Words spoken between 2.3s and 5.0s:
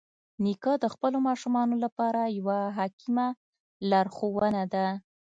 یوه حکیمه لارښوونه ده.